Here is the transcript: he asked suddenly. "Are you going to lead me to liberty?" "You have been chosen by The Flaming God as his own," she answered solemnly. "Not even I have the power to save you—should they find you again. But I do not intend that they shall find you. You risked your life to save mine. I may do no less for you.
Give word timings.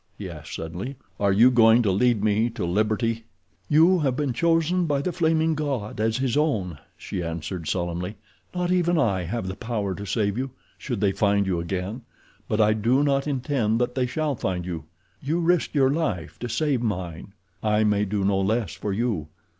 he 0.17 0.27
asked 0.27 0.55
suddenly. 0.55 0.95
"Are 1.19 1.31
you 1.31 1.51
going 1.51 1.83
to 1.83 1.91
lead 1.91 2.23
me 2.23 2.49
to 2.49 2.65
liberty?" 2.65 3.25
"You 3.69 3.99
have 3.99 4.15
been 4.15 4.33
chosen 4.33 4.87
by 4.87 4.99
The 4.99 5.11
Flaming 5.11 5.53
God 5.53 5.99
as 6.01 6.17
his 6.17 6.35
own," 6.35 6.79
she 6.97 7.21
answered 7.21 7.67
solemnly. 7.67 8.15
"Not 8.55 8.71
even 8.71 8.97
I 8.97 9.21
have 9.21 9.47
the 9.47 9.55
power 9.55 9.93
to 9.93 10.07
save 10.07 10.39
you—should 10.39 11.01
they 11.01 11.11
find 11.11 11.45
you 11.45 11.59
again. 11.59 12.01
But 12.47 12.59
I 12.59 12.73
do 12.73 13.03
not 13.03 13.27
intend 13.27 13.79
that 13.79 13.93
they 13.93 14.07
shall 14.07 14.33
find 14.33 14.65
you. 14.65 14.85
You 15.21 15.39
risked 15.39 15.75
your 15.75 15.91
life 15.91 16.39
to 16.39 16.49
save 16.49 16.81
mine. 16.81 17.33
I 17.61 17.83
may 17.83 18.03
do 18.05 18.23
no 18.25 18.41
less 18.41 18.73
for 18.73 18.91
you. 18.91 19.27